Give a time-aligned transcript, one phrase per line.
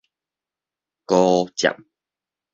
[1.05, 1.77] 孤佔